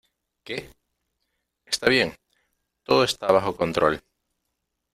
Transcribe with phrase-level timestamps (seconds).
[0.43, 0.73] ¿Qué?
[1.63, 2.15] Está bien.
[2.81, 4.03] todo está bajo control.